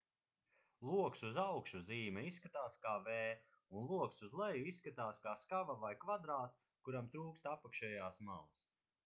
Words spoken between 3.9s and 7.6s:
loks uz leju izskatās kā skava vai kvadrāts kuram trūkst